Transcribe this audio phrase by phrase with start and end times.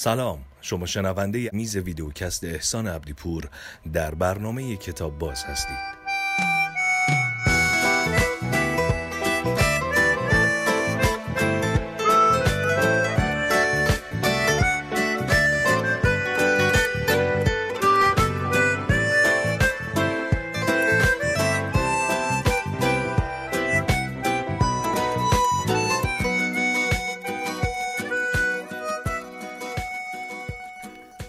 [0.00, 3.50] سلام شما شنونده میز ویدیوکست احسان عبدیپور
[3.92, 5.97] در برنامه کتاب باز هستید.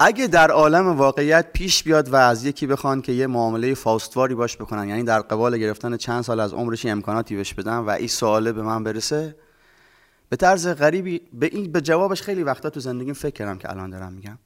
[0.10, 4.58] اگه در عالم واقعیت پیش بیاد و از یکی بخوان که یه معامله فاستواری باش
[4.58, 8.52] بکنن یعنی در قبال گرفتن چند سال از عمرش امکاناتی بهش بدن و این سواله
[8.52, 9.36] به من برسه
[10.30, 13.90] به طرز غریبی به این به جوابش خیلی وقتا تو زندگیم فکر کردم که الان
[13.90, 14.38] دارم میگم.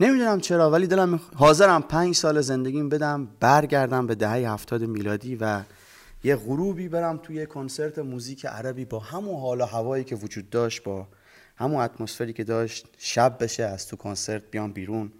[0.00, 5.60] نمی‌دونم چرا ولی دلم حاضرم پنج سال زندگیم بدم برگردم به دهه هفتاد میلادی و
[6.24, 10.82] یه غروبی برم توی کنسرت موزیک عربی با همون حال و هوایی که وجود داشت
[10.82, 11.06] با
[11.56, 15.12] همون اتمسفری که داشت شب بشه از تو کنسرت بیام بیرون.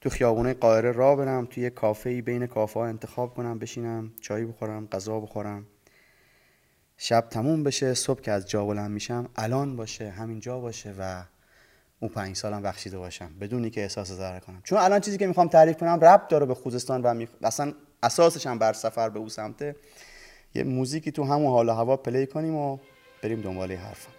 [0.00, 4.86] تو خیابونه قاهره را برم توی کافه بین کافه ها انتخاب کنم بشینم چای بخورم
[4.86, 5.66] غذا بخورم.
[6.96, 11.24] شب تموم بشه صبح که از جا بلند میشم الان باشه همین جا باشه و
[12.00, 14.60] اون پنج سالم بخشیده باشم بدونی که احساس ضرر کنم.
[14.64, 17.28] چون الان چیزی که می‌خوام تعریف کنم ربط داره به خوزستان و می...
[17.42, 17.72] اصلا
[18.02, 19.76] اساسش هم بر سفر به او سمته.
[20.54, 22.78] یه موزیکی تو همون حال هوا پلی کنیم و
[23.24, 24.10] بریم دنبال حرفم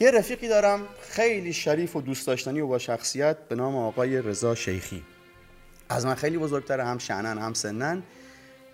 [0.00, 4.54] یه رفیقی دارم خیلی شریف و دوست داشتنی و با شخصیت به نام آقای رضا
[4.54, 5.02] شیخی.
[5.88, 8.02] از من خیلی بزرگتره هم شعنن هم سنن.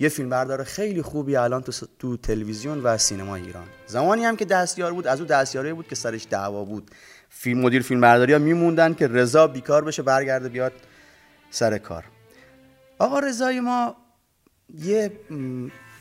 [0.01, 3.67] یه فیلم بردار خیلی خوبی الان تو, تو تلویزیون و سینما ایران.
[3.87, 6.91] زمانی هم که دستیار بود از او دستیاری بود که سرش دعوا بود.
[7.29, 10.73] فیلم مدیر فیلم برداری ها میموندن که رضا بیکار بشه برگرده بیاد
[11.51, 12.05] سر کار.
[12.99, 13.97] آقا رضای ما
[14.75, 15.13] یه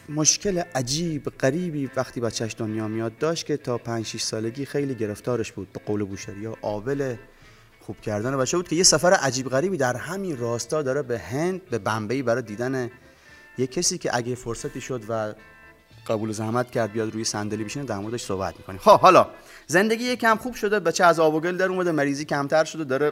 [0.10, 5.52] مشکل عجیب غریبی وقتی بچهش دنیا میاد داشت که تا 5 6 سالگی خیلی گرفتارش
[5.52, 5.74] بود.
[5.74, 7.16] به قول بوشری ها آول
[7.82, 11.66] خوب کردن بچه بود که یه سفر عجیب غریبی در همین راستا داره به هند
[11.70, 12.92] به بمبئی برای دیدن
[13.58, 15.34] یه کسی که اگه فرصتی شد و
[16.08, 18.80] قبول زحمت کرد بیاد روی صندلی بشینه در موردش صحبت می‌کنیم.
[18.80, 19.28] خب حالا
[19.68, 23.12] زندگی یکم خوب شده بچه از آب و گل در اومده مریضی کمتر شده داره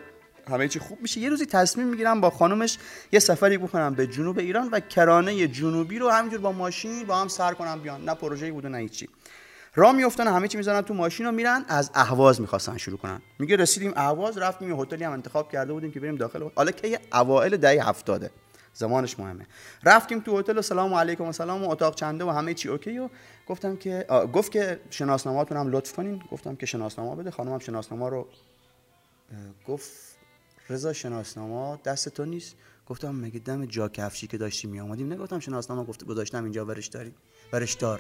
[0.50, 1.19] همه چی خوب میشه.
[1.19, 2.78] یه روزی تصمیم می‌گیرم با خانومش
[3.11, 7.28] یه سفری بکنم به جنوب ایران و کرانه جنوبی رو همینجور با ماشین با هم
[7.28, 8.03] سر کنم بیان.
[8.03, 9.09] نه پروژه‌ای بوده نه هیچی.
[9.75, 13.22] راه میافتن همه چی می‌زنن تو ماشین و میرن از اهواز می‌خواستن شروع کنن.
[13.39, 16.50] میگه رسیدیم اهواز رفتیم یه هتلی هم انتخاب کرده بودیم که بریم داخل.
[16.55, 18.29] حالا که اوایل دهه هفتاده.
[18.73, 19.47] زمانش مهمه.
[19.84, 23.00] رفتیم تو هتل و سلام علیکم و سلام و اتاق چنده و همه چی اوکی
[23.00, 23.09] و
[23.47, 26.23] گفتم که گفت که شناسنامه‌تون هم لطف کنین.
[26.31, 27.31] گفتم که شناسنامه بده.
[27.31, 28.28] خانمم شناسنامه رو
[29.67, 30.14] گفت
[30.69, 32.55] رضا شناسنامه دست تو نیست؟
[32.87, 36.87] گفتم مگه دم جا کفشی که داشتیم می آمدیم نگفتم شناسنامه گفت گذاشتم اینجا ورش
[36.87, 37.13] داری
[37.53, 37.99] ورش دار.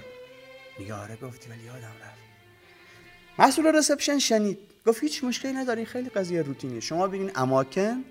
[0.79, 2.25] میگه آره گفتی ولی یادم رفت.
[3.39, 4.57] مسئول رسپشن شنید.
[4.85, 8.03] گفت هیچ مشکلی نداری خیلی قضیه روتینی شما ببین اماکن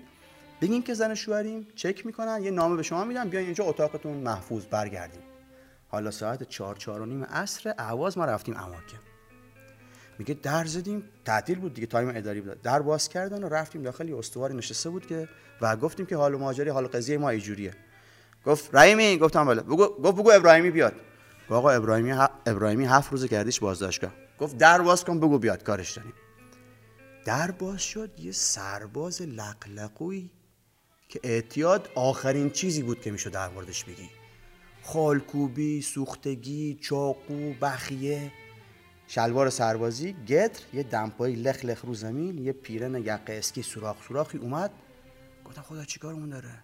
[0.61, 4.65] بگین که زن شوهریم چک می‌کنن یه نامه به شما میدن بیاین اینجا اتاقتون محفوظ
[4.65, 5.21] برگردیم
[5.87, 8.99] حالا ساعت چهار چهار و نیم عصر اهواز ما رفتیم اماکن.
[10.19, 12.61] میگه در زدیم تعطیل بود دیگه تایم اداری بود.
[12.61, 15.29] در باز کردن و رفتیم داخل یه استواری نشسته بود که
[15.61, 17.73] و گفتیم که حال ماجری حال قضیه ما اینجوریه.
[18.45, 19.61] گفت رحیمی گفتم بله.
[19.61, 20.93] بگو گفت بگو ابراهیمی بیاد.
[21.49, 22.29] آقا ابراهیمی ه...
[22.45, 24.11] ابراهیمی هفت روز کردیش بازداشتگاه.
[24.39, 26.13] گفت در باز کن بگو بیاد کارش داریم.
[27.25, 30.29] در باز شد یه سرباز لقلقوی
[31.09, 34.09] که اعتیاد آخرین چیزی بود که می‌شد در موردش بگی.
[34.83, 38.31] خالکوبی سوختگی چاقو بخیه.
[39.07, 44.37] شلوار سربازی گتر یه دمپایی لخ لخ رو زمین یه پیرن یقه اسکی سوراخ سوراخی
[44.37, 44.71] اومد.
[45.45, 46.63] گفتم خدا چیکارمون داره؟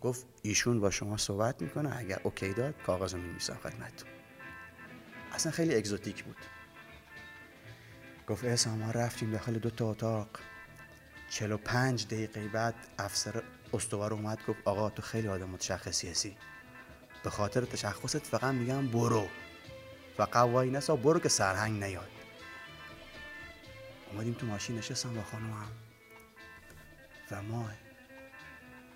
[0.00, 4.08] گفت ایشون با شما صحبت می‌کنه اگر OK داد کاغذ رو می‌نویسم خدمتتون.
[5.32, 6.36] اصلا خیلی exotic بود.
[8.28, 10.28] گفت احسان ما رفتیم داخل دو تا اتاق.
[11.30, 13.42] 45 دقیقه بعد افسر
[13.72, 16.36] استوار اومد گفت آقا تو خیلی آدم متشخصی هستی.
[17.24, 19.28] به خاطر تشخصت فقط میگم برو.
[20.18, 22.08] و قوایی نسا برو که سرهنگ نیاد.
[24.12, 25.68] اومدیم تو ماشین نشستم با خانومم
[27.30, 27.70] و ما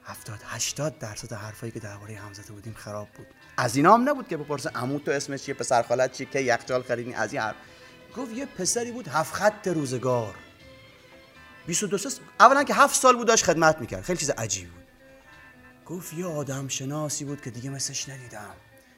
[0.04, 3.26] هفتاد هشتاد درصد حرفایی که درباره هم بودیم خراب بود.
[3.56, 6.82] از اینا هم نبود که بپرسه عمو تو اسمش چیه پسر خالت چیه که یخچال
[6.82, 7.56] خریدین از این حرف.
[8.16, 10.34] گفت یه پسری بود هفت خط روزگار.
[11.66, 14.02] 22 سال اولا که هفت سال بود داشت خدمت می‌کرد.
[14.02, 14.84] خیلی چیز عجیبی بود.
[15.86, 18.54] گفت یه آدم شناسی بود که دیگه مثلش ندیدم.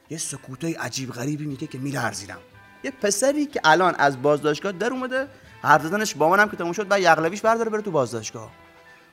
[0.09, 2.39] یه سکوتای عجیب غریبی میگه که میلرزیدم.
[2.83, 5.27] یه پسری که الان از بازداشتگاه در اومده
[5.61, 8.51] حرف زدنش با منم که تموم شد بعد یغلبیش برداره بره تو بازداشتگاه.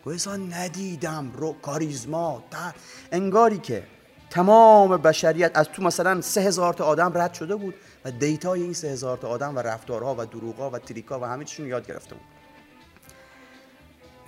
[0.05, 2.73] گویا ندیدم رو کاریزما در
[3.13, 3.87] انگاری که
[4.31, 7.75] تمام بشریت از تو مثلا سه هزار تا آدم رد شده بود
[8.05, 11.45] و دیتای این سه هزار تا آدم و رفتارها و دروغا و تریکا و همه
[11.45, 12.25] چیشون یاد گرفته بود.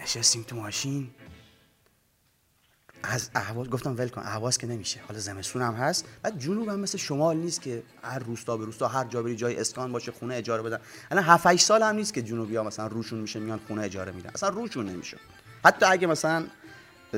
[0.03, 1.11] نشستیم تو ماشین.
[3.09, 6.05] از اهواز گفتم ول کن اهواز که نمیشه حالا زمستون هم هست.
[6.23, 9.57] بعد جنوب هم مثل شمال نیست که هر روستا به روستا هر جا بری جای
[9.57, 10.79] اسکان باشه خونه اجاره بدن.
[11.11, 14.13] الان 7 8 سال هم نیست که جنوبی ها مثلا روشون میشه میان خونه اجاره
[14.13, 14.31] میدن.
[14.35, 15.17] اصلا روشون نمیشه.
[15.65, 16.47] حتی اگه مثلا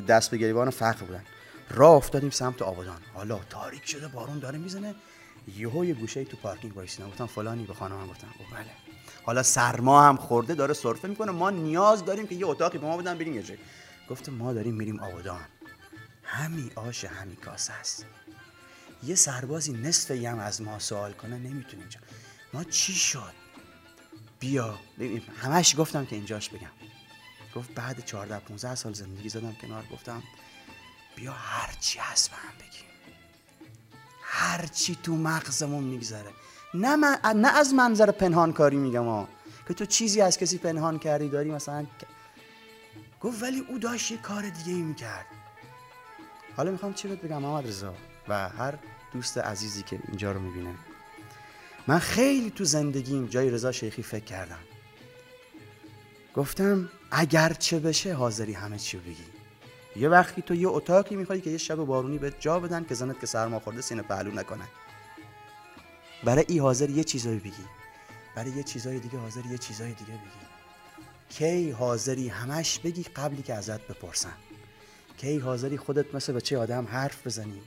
[0.08, 1.24] دست به گریبان فقر بودن.
[1.70, 2.98] راه افتادیم سمت آبادان.
[3.14, 4.94] حالا تاریک شده بارون داره می‌زنه.
[5.56, 7.08] یهو یه گوشه تو پارکینگ وایسیدم.
[7.08, 8.28] گفتم فلانی به خانم گفتم.
[8.40, 8.70] گفت بله.
[9.24, 11.32] حالا سرما هم خورده داره سرفه می‌کنه.
[11.32, 13.60] ما نیاز داریم که یه اتاقی به ما بدن بریم یه جایی
[14.10, 15.40] گفتم ما داریم میریم آبادان.
[16.28, 18.06] همی آش همی کاسه است.
[19.02, 22.00] یه سربازی نصف یم از ما سوال کنه نمی‌تونه اینجا
[22.52, 23.32] ما چی شد؟
[24.40, 24.78] بیا
[25.42, 26.70] همش گفتم که اینجاش بگم.
[27.54, 30.22] گفت بعد 14 15 سال زندگی زدم کنار گفتم
[31.16, 32.88] بیا هرچی هست به هم بگیم.
[34.22, 36.30] هرچی تو مغزمون میگذره.
[36.74, 36.96] نه,
[37.34, 39.28] نه از منظر پنهان کاری میگم ها
[39.68, 41.86] که تو چیزی از کسی پنهان کردی داری مثلا
[43.20, 45.26] گفت ولی او داشت یه کار دیگه ای می‌کرد.
[46.58, 47.94] حالا می‌خوام چی بهت بگم محمد رضا
[48.28, 48.74] و هر
[49.12, 50.74] دوست عزیزی که اینجا رو می‌بینه.
[51.86, 54.58] من خیلی تو زندگیم جای رضا شیخی فکر کردم.
[56.34, 59.24] گفتم اگر چه بشه حاضری همه چی بگی.
[59.96, 63.20] یه وقتی تو یه اتاقی می‌خوای که یه شب بارونی به جا بدن که زنت
[63.20, 64.64] که سرما خورده سینه پهلو نکنه.
[66.24, 67.64] برای ای حاضر یه چیزایی بگی.
[68.34, 70.48] برای یه چیزای دیگه حاضر یه چیزای دیگه بگی.
[71.28, 74.34] کی حاضری همش بگی قبلی که ازت بپرسن.
[75.18, 77.62] کی حاضری خودت مثل بچه آدم حرف بزنی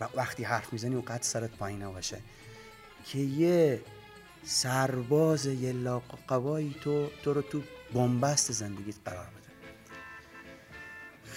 [0.00, 2.18] و وقتی حرف می‌زنی قد سرت پایین باشه
[3.06, 3.80] که یه
[4.44, 7.60] سرباز یه لاقوایی تو تو رو تو
[7.94, 9.44] بنبست زندگیت قرار بده.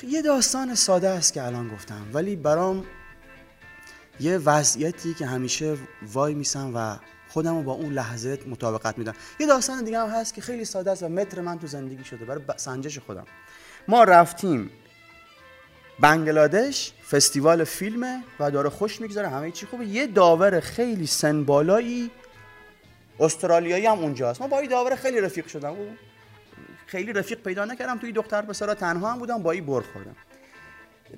[0.08, 2.86] یه داستان ساده است که الان گفتم ولی برام
[4.20, 5.78] یه وضعیتی که همیشه
[6.14, 6.98] وای میسم و
[7.30, 9.14] خودم رو با اون لحظه مطابقت میدم.
[9.40, 12.26] یه داستان دیگه هم هست که خیلی ساده است و متر من تو زندگی شده.
[12.26, 13.26] برای سنجش خودم.
[13.88, 14.70] ما رفتیم
[16.00, 19.86] بنگلادش فستیوال فیلمه و داره خوش می‌گذاره همه چی خوبه.
[19.86, 22.12] یه داور خیلی سن بالایی
[23.20, 24.42] استرالیایی هم اونجاست.
[24.42, 25.76] ما با این داور خیلی رفیق شدم.
[26.86, 27.98] خیلی رفیق پیدا نکردم.
[27.98, 30.16] توی دختر پسرا تنها هم بودم با این بر خوردم.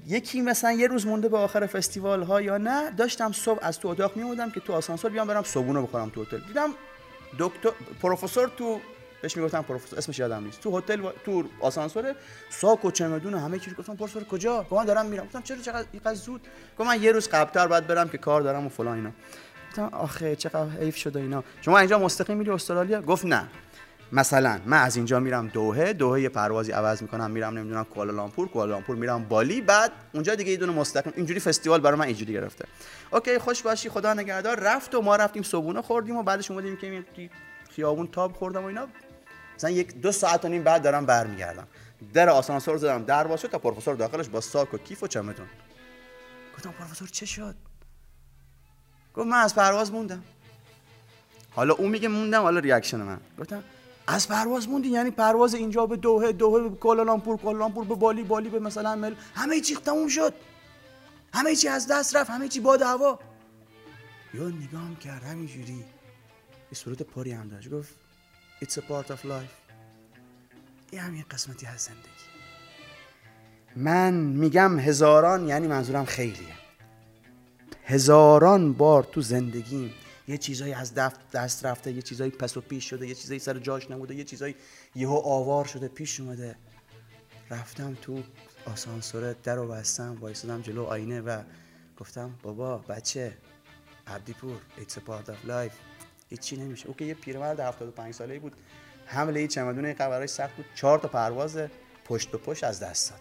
[0.08, 3.88] یکی مثلا یه روز مونده به آخر فستیوال ها یا نه داشتم صبح از تو
[3.88, 6.40] اتاق میمودم که تو آسانسور بیام برم صبونه بخورم تو هتل.
[6.40, 6.70] دیدم
[7.40, 7.70] دکتر
[8.02, 8.80] پروفسور تو
[9.22, 10.00] بهش می‌گفتم پروفسور.
[10.00, 10.62] اسمش یادم نیست.
[10.62, 11.12] تو هتل و...
[11.26, 12.16] تو آسانسور
[12.50, 15.26] ساک و چمدون همه چیز گفتم پروفسور کجا؟ گفتم دارم میرم.
[15.26, 16.42] گفتم چرا چقدر اینقدر زود؟
[16.80, 19.12] گفتم من یه روز قبلتر بعد برم که کار دارم و فلان اینا.
[19.70, 21.44] گفتم آخه چقدر حیف شده اینا.
[21.62, 23.48] شما اینجا مستقیم میری استرالیا؟ گفت نه.
[24.12, 27.32] مثلا من از اینجا میرم دوهه دوهه یه پروازی عوض می‌کنم.
[27.32, 28.48] میرم نمی‌دونم کوالالامپور.
[28.48, 29.62] کوالالامپور میرم بالی.
[29.62, 32.66] بعد اونجا دیگه یه دونه مستقیم اینجوری فستیوال برای من اینجوری گرفته.
[33.12, 33.90] OK خوش باشی.
[33.90, 34.60] خدا نگهدار.
[34.60, 37.30] رفت و ما رفتیم صبونه خوردیم و بعدش اومدیم که
[37.70, 38.88] خیابون تاب خوردم و اینا.
[39.60, 41.68] مثلا یک دو ساعت و نیم بعد دارم برمیگردم.
[42.14, 45.48] در آسانسور زدم در باشه تا پروفسور داخلش با ساک و کیف و چمدون.
[46.58, 47.56] گفتم پروفسور چه شد؟
[49.16, 50.24] گفت من از پرواز موندم.
[51.52, 53.20] حالا اون میگه موندم حالا reaction من.
[53.40, 53.64] گفتم
[54.08, 58.50] از پرواز موندی؟ یعنی پرواز اینجا به دوهه دوهه به کوالالامپور کوالالامپور به بالی بالی
[58.50, 60.34] به مثلا مل همه چی تموم شد.
[61.34, 63.20] همه چی از دست رفت همه چی باد هوا
[64.34, 65.86] یا نگام کرد همینجوری.
[66.72, 67.70] یه صورت پاری هم داشت.
[67.70, 68.09] گفت
[68.62, 69.56] It's a part of life.
[70.92, 72.30] این همین قسمتی از زندگی.
[73.76, 76.54] من میگم هزاران یعنی منظورم خیلیه.
[77.86, 79.94] هزاران بار تو زندگیم
[80.28, 80.94] یه چیزایی از
[81.34, 84.56] دست رفته یه چیزایی پس و پیش شده یه چیزایی سر جاش نبوده یه چیزایی
[84.96, 86.56] یهو آوار شده پیش اومده.
[87.50, 88.24] رفتم تو
[88.66, 91.42] آسانسور در و بستم وایسادم جلو آینه و
[91.98, 93.38] گفتم بابا بچه
[94.08, 95.89] عبدی پور a part of life.
[96.30, 96.88] هیچی نمیشه.
[96.88, 98.54] او که یه پیرمرد 75 ساله بود.
[99.06, 100.66] حمله چمدون قبرای سخت بود.
[100.76, 101.58] چهار تا پرواز
[102.06, 103.20] پشت به پشت از دست داد.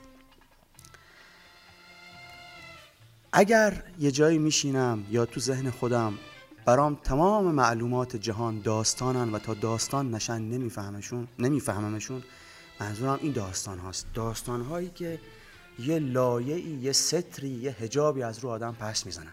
[3.32, 6.18] اگر یه جایی میشینم یا تو ذهن خودم
[6.64, 12.22] برام تمام معلومات جهان داستانن و تا داستان نشن نمیفهمشون نمیفهممشون
[12.80, 14.06] منظورم این داستان هاست.
[14.14, 15.20] داستان هایی که
[15.78, 19.32] یه لایه‌ای یه ستری یه هجابی از رو آدم پس می‌زنن.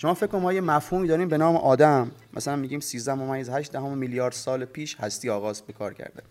[0.00, 2.10] شما فکر کنم ما یه مفهومی داریم به نام آدم.
[2.34, 6.22] مثلا میگیم 13 ممیز 8 دهم میلیارد سال پیش هستی آغاز به کار کرده.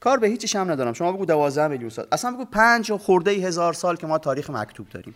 [0.00, 0.92] کار به هیچیش هم ندارم.
[0.92, 2.06] شما بگو 12 میلیون سال.
[2.12, 5.14] اصلا بگو 5 خورده هزار سال که ما تاریخ مکتوب داریم.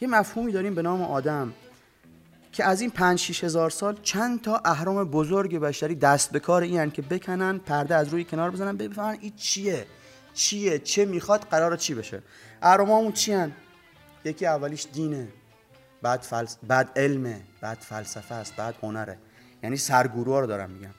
[0.00, 1.52] یه مفهومی داریم به نام آدم
[2.52, 6.62] که از این 5 6 هزار سال چند تا اهرام بزرگ بشری دست به کار
[6.62, 9.86] این که بکنن پرده از روی کنار بزنن بفهمن این چیه؟
[10.34, 12.22] چیه؟ چه می‌خواد؟ قرار چی بشه؟
[12.62, 13.52] اهرامامون چی هن؟
[14.24, 15.28] یکی اولیش دینه.
[16.02, 16.56] بعد, فلس...
[16.62, 19.18] بعد علمه بعد فلسفه است بعد هنره.
[19.62, 20.94] یعنی سرگروه رو دارم میگم.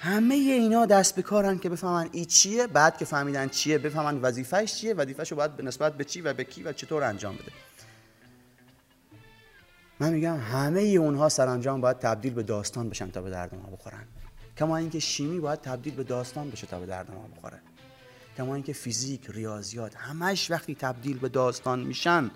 [0.00, 4.74] همه اینا دست به کارن که بفهمن این چیه بعد که فهمیدن چیه بفهمن وظیفهش
[4.74, 7.52] چیه وظیفهش رو باید به نسبت به چی و به کی و چطور انجام بده.
[10.00, 14.04] من میگم همه اونها سرانجام باید تبدیل به داستان بشن تا به درد ما بخورن.
[14.56, 17.60] کما اینکه شیمی باید تبدیل به داستان بشه تا به درد ما بخوره.
[18.36, 22.30] کما اینکه فیزیک ریاضیات همش وقتی تبدیل به داستان میشن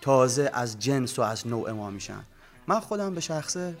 [0.00, 2.24] تازه از جنس و از نوع ما میشن.
[2.66, 3.74] من خودم به شخصه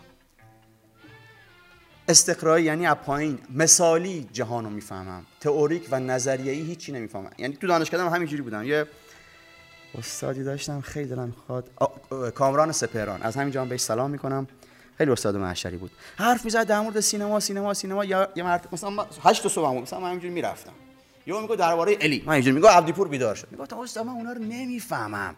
[2.08, 5.26] استقرایی یعنی از پایین مثالی جهان رو می‌فهمم.
[5.40, 7.30] تئوریک و نظریه‌ای هیچی نمی‌فهمم.
[7.38, 8.64] یعنی تو دانشگاه هم همینجوری بودم.
[8.64, 8.86] یه
[9.98, 11.70] استادی داشتم خیلی دلم خواد.
[12.34, 13.22] کامران سپهران.
[13.22, 14.48] از همین جام بهش سلام می‌کنم.
[14.98, 15.90] خیلی استاد معشری بود.
[16.16, 18.04] حرف می‌زد در مورد سینما سینما سینما.
[18.04, 20.72] یا یه مرد مثلا 8 صبح بود مثلا من همینجوری می‌رفتم.
[21.26, 23.48] یهو میگه درباره الی من اینجوری میگه عبدیپور بیدار شد.
[23.50, 25.34] میگه تا استاد من اونا رو نمی‌فهمم.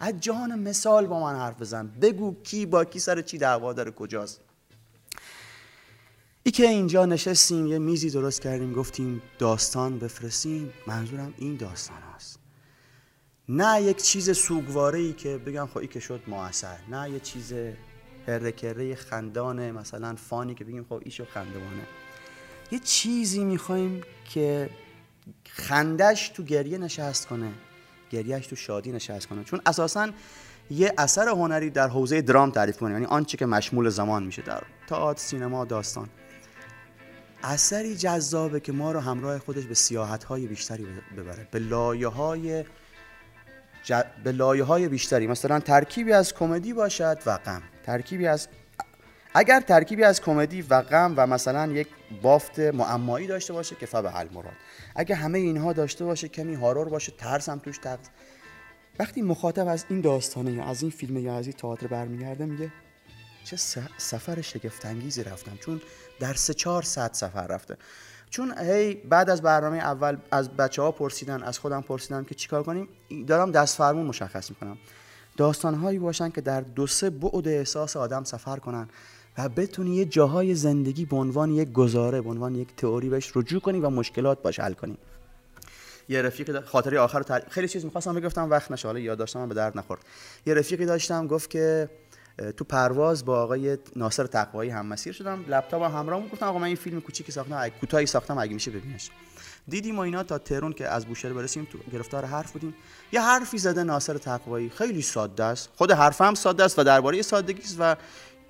[0.00, 1.86] از جهان مثال با من حرف بزن.
[1.86, 4.40] بگو کی با کی سر چی دعوا داره کجاست.
[6.42, 10.72] ای که اینجا نشستیم یه میزی درست کردیم گفتیم داستان بفرستیم.
[10.86, 12.38] منظورم این داستان هست
[13.48, 16.78] نه یک چیز سوگواره ای که بگم خب ای که شد موثر.
[16.88, 17.52] نه یه چیز
[18.28, 21.86] هرکره خندانه مثلا فانی که بگیم خب ایشو خندوانه
[22.70, 24.70] یه چیزی می‌خوایم که
[25.44, 27.52] خندش تو گریه نشست کنه.
[28.10, 29.44] گریهش تو شادی نشست کنه.
[29.44, 30.10] چون اساسا
[30.70, 34.62] یه اثر هنری در حوزه درام تعریف کنه یعنی آنچه که مشمول زمان میشه در
[34.86, 36.08] تئاتر سینما داستان.
[37.42, 40.86] اثری جذابه که ما رو همراه خودش به سیاحت های بیشتری
[41.16, 41.48] ببره.
[41.50, 42.64] به لایه های
[44.24, 45.26] به لایه های بیشتری.
[45.26, 47.62] مثلا ترکیبی از کمدی باشد و غم.
[47.86, 48.48] ترکیبی از
[49.34, 51.88] اگر ترکیبی از کمدی و غم و مثلا یک
[52.22, 54.56] بافت معمایی داشته باشه که فبه المراد.
[54.96, 58.06] اگر همه اینها داشته باشه کمی هارور باشه ترس هم توش تقص
[58.98, 62.72] وقتی مخاطب از این داستانه یا از این فیلم یا از این تئاتر برمیگرده میگه
[63.44, 63.56] چه
[63.98, 65.56] سفر شگفتانگیزی رفتم.
[65.56, 65.80] چون
[66.20, 67.76] در سه چهار ساعت سفر رفته.
[68.30, 72.62] چون هی بعد از برنامه اول از بچه ها پرسیدن از خودم پرسیدم که چیکار
[72.62, 72.88] کنیم
[73.26, 74.78] دارم دست فرمون مشخص می‌کنم.
[75.36, 78.88] داستان هایی باشن که در دو سه بعد احساس آدم سفر کنن.
[79.38, 83.60] و بتونی یه جاهای زندگی به عنوان یک گزاره به عنوان یک تئوری بهش رجوع
[83.60, 84.98] کنی و مشکلات باش حل کنی.
[86.08, 87.42] یه رفیق خاطری آخر تر...
[87.50, 88.88] خیلی چیز می‌خواستم بگفتم وقت نشه.
[88.88, 90.00] حالا یادداشتم به درد نخورد.
[90.46, 91.90] یه رفیقی داشتم گفت که
[92.56, 95.44] تو پرواز با آقای ناصر تقوایی هم مسیر شدم.
[95.48, 99.10] لپتاپ هم همراهم گفتم آقا من این فیلم کوچیکی ساختم کوتاهی ساختم اگه میشه ببینش
[99.68, 102.74] دیدیم و اینا تا تهران که از بوشهر برسیم تو گرفتار حرف بودیم.
[103.12, 104.70] یه حرفی زده ناصر تقوایی.
[104.70, 105.68] خیلی ساده است.
[105.76, 107.96] خود حرفم ساده است و درباره سادگی است و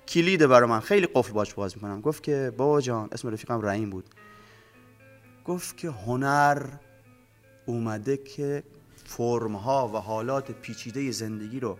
[0.07, 0.79] کلید برای من.
[0.79, 2.01] خیلی قفل باش باز می‌کنم.
[2.01, 4.05] گفت که بابا جان اسم رفیقم رحیم بود.
[5.45, 6.65] گفت که هنر
[7.65, 8.63] اومده که
[9.05, 11.77] فرم ها و حالات پیچیده زندگی رو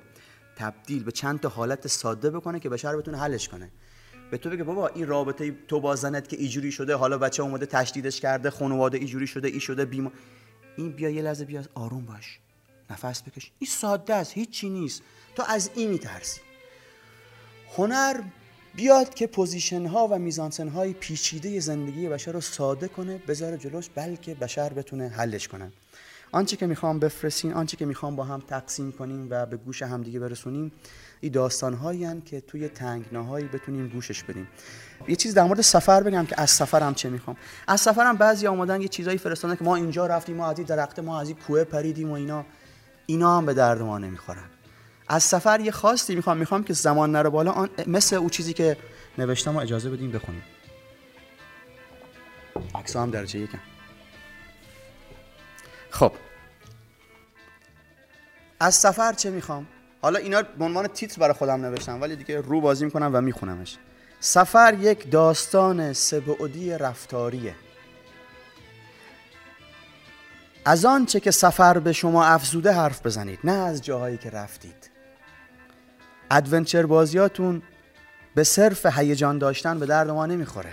[0.55, 3.71] تبدیل به چند تا حالت ساده بکنه که بشر بتونه حلش کنه.
[4.31, 7.65] به تو بگه بابا این رابطه تو با زنت که ایجوری شده حالا بچه اومده
[7.65, 10.11] تشدیدش کرده خانواده ایجوری شده ای شده بیما
[10.77, 12.39] این بیا یه لحظه بیا آروم باش.
[12.89, 13.51] نفس بکش.
[13.59, 15.01] این ساده است هیچی نیست.
[15.35, 16.41] تو از این میترسی.
[17.75, 18.21] هنر
[18.75, 23.89] بیاد که position ها و میزانسن های پیچیده زندگی بشر رو ساده کنه بذاره جلوش
[23.95, 25.71] بلکه بشر بتونه حلش کنه.
[26.31, 30.19] آنچه که می‌خوام بفرستین آنچه که می‌خوام با هم تقسیم کنیم و به گوش همدیگه
[30.19, 30.71] برسونیم
[31.21, 34.47] این داستان هایی که توی تنگناهایی بتونیم گوشش بدیم.
[35.07, 37.37] یه چیز در مورد سفر بگم که از سفرم چه می‌خوام.
[37.67, 40.99] از سفرم بعضی آمدن یه چیزایی فرستادن که ما اینجا رفتیم ما از این درخت
[40.99, 42.45] ما از این کوه پریدیم و اینا.
[43.05, 44.49] اینا هم به درد ما نمی‌خورن.
[45.09, 47.51] از سفر یه خواستی می‌خوام می‌خوام که زمان نره بالا.
[47.51, 48.77] آن مثل او چیزی که
[49.17, 50.43] نوشتم و اجازه بدیم بخونیم.
[52.75, 53.59] عکس هم درجه یکم.
[55.89, 56.11] خب.
[58.59, 59.67] از سفر چه می‌خوام؟
[60.01, 63.77] حالا اینا به عنوان تیتر برای خودم نوشتم ولی دیگه رو بازی می‌کنم و میخونمش.
[64.19, 67.55] سفر یک داستان سه‌بعدی رفتاریه.
[70.65, 74.96] از آنچه که سفر به شما افزوده حرف بزنید نه از جاهایی که رفتید.
[76.31, 77.61] adventure بازیاتون
[78.35, 80.71] به صرف هیجان داشتن به درد ما نمی‌خوره.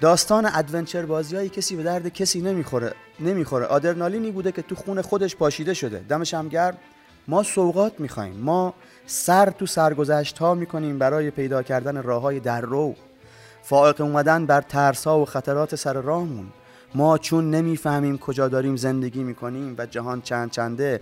[0.00, 3.66] داستان adventure بازیایی کسی به درد کسی نمی‌خوره نمی‌خوره.
[3.66, 6.04] آدرنالینی بوده که تو خون خودش پاشیده شده.
[6.08, 6.76] دمش هم گرم.
[7.28, 8.36] ما سوقات می‌خوایم.
[8.36, 8.74] ما
[9.06, 12.94] سر تو سرگذشت ها می‌کنیم برای پیدا کردن راه های در رو.
[13.62, 16.46] فائق اومدن بر ترس ها و خطرات سر راهمون.
[16.94, 21.00] ما چون نمی‌فهمیم کجا داریم زندگی می‌کنیم و جهان چند چنده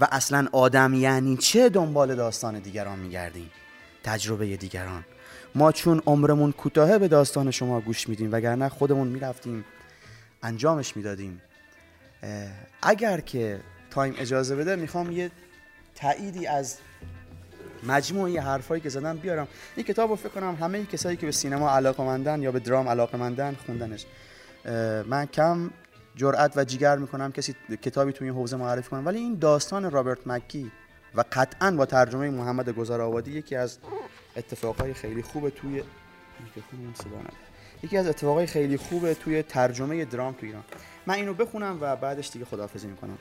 [0.00, 3.50] و اصلا آدم یعنی چه دنبال داستان دیگران میگردیم؟
[4.04, 5.04] تجربه دیگران.
[5.54, 9.64] ما چون عمرمون کوتاهه به داستان شما گوش میدیم وگرنه خودمون می‌رفتیم
[10.42, 11.42] انجامش می‌دادیم.
[12.82, 15.30] اگر که time اجازه بده می‌خوام یه
[15.94, 16.76] تاییدی از
[17.82, 19.48] مجموعه حرفایی که زدم بیارم.
[19.76, 23.56] این کتاب رو فکر کنم همه کسایی که به سینما علاقمندن یا به درام علاقمندن
[23.66, 24.06] خوندنش.
[25.06, 25.70] من کم
[26.16, 29.06] جرأت و جیگر می‌کنم کسی کتابی توی این حوزه معرفی کنم.
[29.06, 30.72] ولی این داستان رابرت مکی
[31.14, 33.78] و قطعا با ترجمه محمد گذرآبادی یکی از
[34.36, 35.82] اتفاقای خیلی خوبه توی
[37.82, 40.64] یکی از اتفاقای خیلی خوبه توی ترجمه درام تو ایران.
[41.06, 43.18] من اینو بخونم و بعدش دیگه خداحافظی می‌کنم.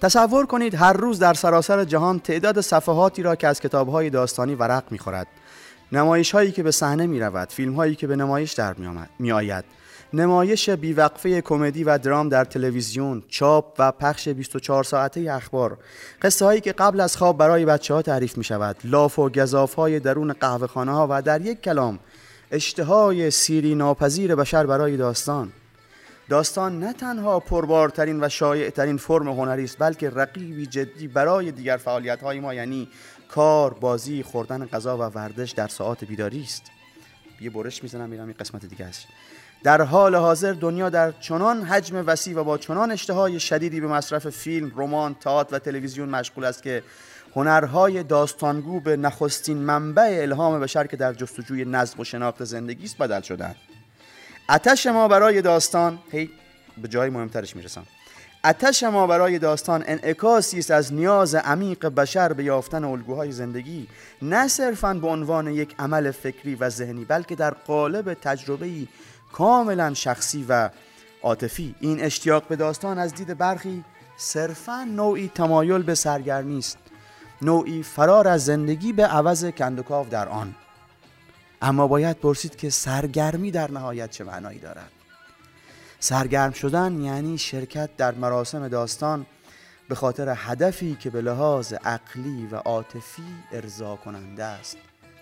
[0.00, 4.84] تصور کنید هر روز در سراسر جهان تعداد صفحاتی را که از کتابهای داستانی ورق
[4.90, 5.26] می‌خورد
[5.92, 8.74] نمایش هایی که به صحنه می رود فیلم هایی که به نمایش در
[9.18, 9.64] می آید
[10.14, 15.78] نمایش بیوقفه کمدی و درام در تلویزیون چاپ و پخش 24 ساعته اخبار.
[16.22, 19.74] قصه هایی که قبل از خواب برای بچه ها تعریف می شود لاف و گذاف
[19.74, 21.98] های درون قهوه خانه ها و در یک کلام
[22.50, 25.52] اشتهای سیری ناپذیر بشر برای داستان.
[26.28, 32.22] داستان نه تنها پربارترین و شایعترین فرم هنری است بلکه رقیبی جدی برای دیگر فعالیت
[32.22, 32.88] های ما یعنی
[33.28, 36.81] کار بازی خوردن غذا و ورزش در ساعات بیداری است.
[37.42, 39.06] یه برش می‌زنم میرم این قسمت دیگه است
[39.62, 44.28] در حال حاضر دنیا در چنان حجم وسیع و با چنان اشتهای شدیدی به مصرف
[44.30, 46.82] فیلم، رمان، تئاتر و تلویزیون مشغول است که
[47.34, 52.98] هنرهای داستانگو به نخستین منبع الهام بشر که در جستجوی نظم و شناخت زندگی است
[52.98, 53.56] بدل شدند.
[54.50, 56.30] اتش ما برای داستان هی
[56.78, 57.86] به جای مهمترش می‌رسم
[58.44, 63.88] اتش ما برای داستان انعکاسی است از نیاز عمیق بشر به یافتن الگوهای زندگی
[64.22, 68.68] نه صرفا به عنوان یک عمل فکری و ذهنی بلکه در قالب تجربه
[69.32, 70.70] کاملا شخصی و
[71.22, 71.74] عاطفی.
[71.80, 73.84] این اشتیاق به داستان از دید برخی
[74.16, 76.78] صرفا نوعی تمایل به سرگرمی است
[77.42, 80.54] نوعی فرار از زندگی به عوض کندوکاو در آن.
[81.62, 85.01] اما باید پرسید که سرگرمی در نهایت چه معنایی دارد؟
[86.04, 89.26] سرگرم شدن یعنی شرکت در مراسم داستان
[89.88, 94.76] به خاطر هدفی که به لحاظ عقلی و عاطفی ارضا کننده است.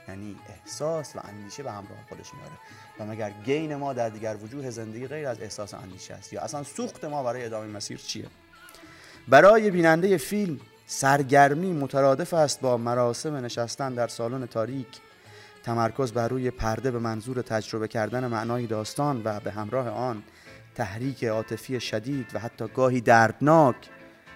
[0.08, 2.52] یعنی احساس و اندیشه به همراه خودش میاره.
[3.00, 6.62] و مگر گین ما در دیگر وجوه زندگی غیر از احساس اندیشه است؟ یا اصلا
[6.62, 8.26] سوخت ما برای ادامه مسیر چیه؟
[9.28, 15.00] برای بیننده فیلم سرگرمی مترادف است با مراسم نشستن در سالن تاریک.
[15.62, 20.22] تمرکز بر روی پرده به منظور تجربه کردن معنای داستان و به همراه آن
[20.80, 23.76] تحریک عاطفی شدید و حتی گاهی دردناک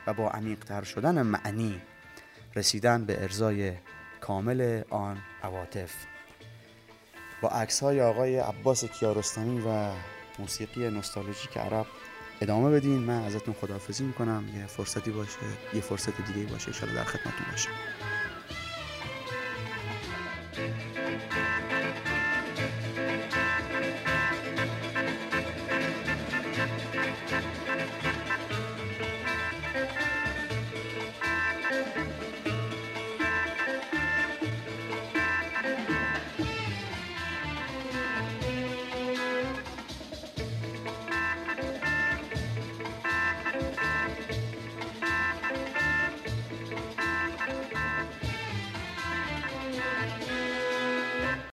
[0.07, 1.83] و با عمیقتر شدن معنی
[2.57, 3.73] رسیدن به ارزای
[4.21, 5.93] کامل آن عواطف.
[7.41, 9.91] با عکس های آقای عباس کیارستمی و
[10.39, 11.87] موسیقی نوستالژیک عرب
[12.41, 12.99] ادامه بدین.
[12.99, 14.45] من ازتون خداحافظی می‌کنم.
[14.57, 15.39] یه فرصتی باشه
[15.75, 16.87] یه فرصت دیگه باشه.
[16.87, 17.71] ان در خدمتتون باشم.